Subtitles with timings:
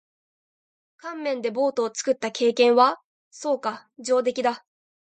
[0.97, 2.99] 乾麺でボートを作った経験は？
[3.29, 3.87] そうか。
[3.99, 4.65] 上出来だ。